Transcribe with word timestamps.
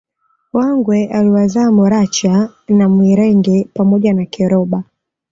Wangwe 0.53 1.07
aliwazaa 1.09 1.71
Moracha 1.71 2.49
na 2.69 2.89
Mwirege 2.89 3.67
pamoja 3.73 4.13
na 4.13 4.25
Keroba 4.25 4.83